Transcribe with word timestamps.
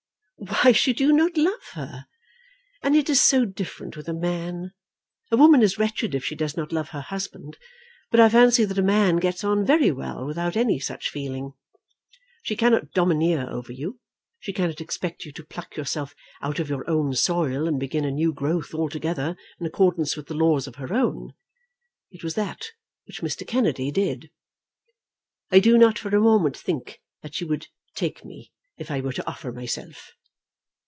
"Why 0.63 0.71
should 0.71 0.99
you 0.99 1.13
not 1.13 1.37
love 1.37 1.63
her? 1.73 2.07
And 2.81 2.95
it 2.95 3.11
is 3.11 3.21
so 3.21 3.45
different 3.45 3.95
with 3.95 4.07
a 4.09 4.13
man! 4.13 4.71
A 5.29 5.37
woman 5.37 5.61
is 5.61 5.77
wretched 5.77 6.15
if 6.15 6.25
she 6.25 6.33
does 6.33 6.57
not 6.57 6.71
love 6.71 6.89
her 6.89 7.01
husband, 7.01 7.59
but 8.09 8.19
I 8.19 8.27
fancy 8.27 8.65
that 8.65 8.79
a 8.79 8.81
man 8.81 9.17
gets 9.17 9.43
on 9.43 9.63
very 9.63 9.91
well 9.91 10.25
without 10.25 10.57
any 10.57 10.79
such 10.79 11.09
feeling. 11.11 11.53
She 12.41 12.55
cannot 12.55 12.91
domineer 12.91 13.51
over 13.51 13.71
you. 13.71 13.99
She 14.39 14.51
cannot 14.51 14.81
expect 14.81 15.25
you 15.25 15.31
to 15.31 15.43
pluck 15.43 15.77
yourself 15.77 16.15
out 16.41 16.57
of 16.57 16.69
your 16.71 16.89
own 16.89 17.13
soil, 17.13 17.67
and 17.67 17.79
begin 17.79 18.03
a 18.03 18.09
new 18.09 18.33
growth 18.33 18.73
altogether 18.73 19.37
in 19.59 19.67
accordance 19.67 20.17
with 20.17 20.25
the 20.25 20.33
laws 20.33 20.65
of 20.65 20.77
her 20.77 20.91
own. 20.91 21.33
It 22.09 22.23
was 22.23 22.33
that 22.33 22.71
which 23.05 23.21
Mr. 23.21 23.45
Kennedy 23.45 23.91
did." 23.91 24.31
"I 25.51 25.59
do 25.59 25.77
not 25.77 25.99
for 25.99 26.09
a 26.09 26.19
moment 26.19 26.57
think 26.57 26.99
that 27.21 27.35
she 27.35 27.45
would 27.45 27.67
take 27.93 28.25
me, 28.25 28.51
if 28.75 28.89
I 28.89 29.01
were 29.01 29.13
to 29.13 29.27
offer 29.29 29.51
myself." 29.51 30.13